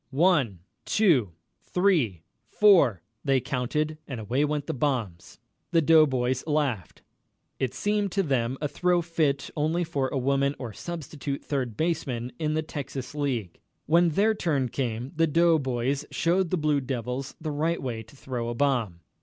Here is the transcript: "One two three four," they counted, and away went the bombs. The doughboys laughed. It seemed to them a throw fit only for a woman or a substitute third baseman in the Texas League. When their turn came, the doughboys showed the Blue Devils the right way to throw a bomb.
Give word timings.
"One 0.09 0.61
two 0.83 1.33
three 1.61 2.23
four," 2.47 3.03
they 3.23 3.39
counted, 3.39 3.99
and 4.07 4.19
away 4.19 4.43
went 4.43 4.65
the 4.65 4.73
bombs. 4.73 5.37
The 5.69 5.81
doughboys 5.83 6.43
laughed. 6.47 7.03
It 7.59 7.75
seemed 7.75 8.11
to 8.13 8.23
them 8.23 8.57
a 8.61 8.67
throw 8.67 9.03
fit 9.03 9.51
only 9.55 9.83
for 9.83 10.07
a 10.07 10.17
woman 10.17 10.55
or 10.57 10.71
a 10.71 10.75
substitute 10.75 11.43
third 11.45 11.77
baseman 11.77 12.31
in 12.39 12.55
the 12.55 12.63
Texas 12.63 13.13
League. 13.13 13.59
When 13.85 14.09
their 14.09 14.33
turn 14.33 14.69
came, 14.69 15.11
the 15.15 15.27
doughboys 15.27 16.03
showed 16.09 16.49
the 16.49 16.57
Blue 16.57 16.81
Devils 16.81 17.35
the 17.39 17.51
right 17.51 17.79
way 17.79 18.01
to 18.01 18.15
throw 18.15 18.49
a 18.49 18.55
bomb. 18.55 19.01